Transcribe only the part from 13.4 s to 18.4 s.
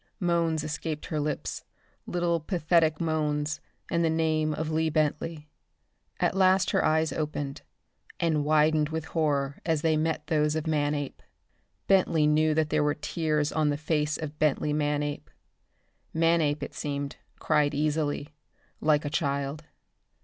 on the face of Bentley Manape. Manape, it seemed, cried easily,